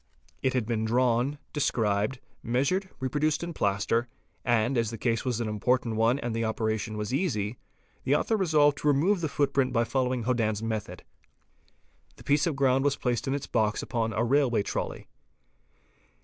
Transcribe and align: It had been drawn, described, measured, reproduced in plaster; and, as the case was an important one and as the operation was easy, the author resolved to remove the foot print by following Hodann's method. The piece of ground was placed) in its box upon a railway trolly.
It 0.41 0.53
had 0.53 0.65
been 0.65 0.83
drawn, 0.83 1.37
described, 1.53 2.17
measured, 2.41 2.89
reproduced 2.99 3.43
in 3.43 3.53
plaster; 3.53 4.07
and, 4.43 4.75
as 4.75 4.89
the 4.89 4.97
case 4.97 5.23
was 5.23 5.39
an 5.39 5.47
important 5.47 5.95
one 5.95 6.17
and 6.17 6.33
as 6.35 6.39
the 6.39 6.43
operation 6.43 6.97
was 6.97 7.13
easy, 7.13 7.59
the 8.03 8.15
author 8.15 8.35
resolved 8.35 8.79
to 8.79 8.87
remove 8.87 9.21
the 9.21 9.29
foot 9.29 9.53
print 9.53 9.71
by 9.71 9.83
following 9.83 10.23
Hodann's 10.23 10.63
method. 10.63 11.03
The 12.15 12.23
piece 12.23 12.47
of 12.47 12.55
ground 12.55 12.83
was 12.83 12.95
placed) 12.95 13.27
in 13.27 13.35
its 13.35 13.45
box 13.45 13.83
upon 13.83 14.11
a 14.13 14.23
railway 14.23 14.63
trolly. 14.63 15.07